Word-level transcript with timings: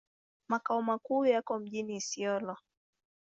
Makao 0.47 0.81
makuu 0.81 1.25
yako 1.25 1.59
mjini 1.59 1.95
Isiolo. 1.95 2.57